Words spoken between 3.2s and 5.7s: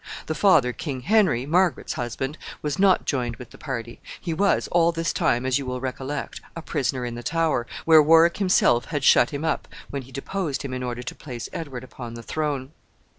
with the party. He was all this time, as you